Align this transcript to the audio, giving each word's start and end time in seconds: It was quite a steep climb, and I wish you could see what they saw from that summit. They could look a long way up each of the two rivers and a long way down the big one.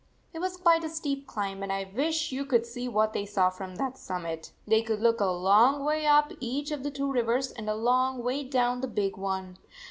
It 0.33 0.39
was 0.39 0.57
quite 0.57 0.83
a 0.83 0.89
steep 0.89 1.27
climb, 1.27 1.61
and 1.61 1.71
I 1.71 1.91
wish 1.95 2.31
you 2.31 2.43
could 2.43 2.65
see 2.65 2.87
what 2.87 3.13
they 3.13 3.23
saw 3.23 3.51
from 3.51 3.75
that 3.75 3.99
summit. 3.99 4.51
They 4.65 4.81
could 4.81 4.99
look 4.99 5.19
a 5.21 5.27
long 5.29 5.85
way 5.85 6.07
up 6.07 6.31
each 6.39 6.71
of 6.71 6.81
the 6.81 6.89
two 6.89 7.11
rivers 7.11 7.51
and 7.51 7.69
a 7.69 7.75
long 7.75 8.23
way 8.23 8.43
down 8.43 8.81
the 8.81 8.87
big 8.87 9.15
one. 9.15 9.59